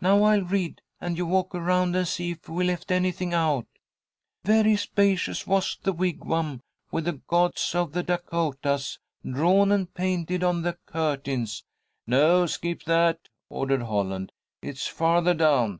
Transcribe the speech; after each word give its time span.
"Now, 0.00 0.24
I'll 0.24 0.42
read, 0.42 0.82
and 1.00 1.16
you 1.16 1.24
walk 1.26 1.54
around 1.54 1.94
and 1.94 2.08
see 2.08 2.32
if 2.32 2.48
we've 2.48 2.66
left 2.66 2.90
anything 2.90 3.32
out: 3.32 3.68
"Very 4.42 4.74
spacious 4.76 5.46
was 5.46 5.78
the 5.84 5.92
wigwam 5.92 6.60
With 6.90 7.04
the 7.04 7.20
gods 7.28 7.72
of 7.76 7.92
the 7.92 8.02
Dacotahs 8.02 8.98
Drawn 9.24 9.70
and 9.70 9.94
painted 9.94 10.42
on 10.42 10.62
the 10.62 10.76
curtains." 10.86 11.62
"No, 12.04 12.46
skip 12.46 12.82
that," 12.82 13.28
ordered 13.48 13.82
Holland. 13.82 14.32
"It's 14.60 14.88
farther 14.88 15.34
down." 15.34 15.78